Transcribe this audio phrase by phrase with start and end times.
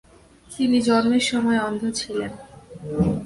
[0.49, 2.31] তিনি জন্মের সময় অন্ধ ছিলেন।